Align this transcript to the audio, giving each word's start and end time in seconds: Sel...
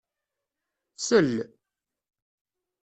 Sel... 1.05 1.31